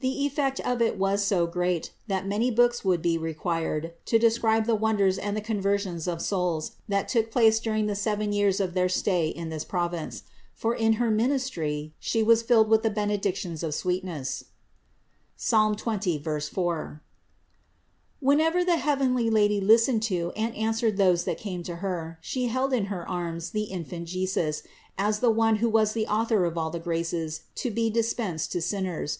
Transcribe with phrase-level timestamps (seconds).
[0.00, 4.64] The effect of it was so great that many books would be required to describe
[4.64, 7.60] the wonders and the con 570 CITY OF GOD versions of souls that took place
[7.60, 10.22] during the seven years of their stay in this province;
[10.54, 14.44] for in her ministry She was filled with the benedictions of sweetness
[15.36, 15.50] (Ps.
[15.76, 17.02] 20, 4).
[18.20, 22.72] Whenever the heavenly Lady listened to and answered those that came to Her, She held
[22.72, 24.62] in her arms the Infant Jesus,
[24.96, 28.62] as the One who was the Author of all the graces to be dispensed to
[28.62, 29.18] sinners.